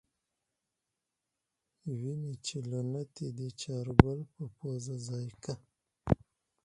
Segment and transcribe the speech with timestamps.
[1.99, 5.53] وی مې چې له نتې دې چارګل پۀ پوزه ځای که۔